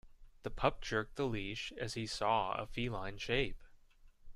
[0.41, 3.61] The pup jerked the leash as he saw a feline shape.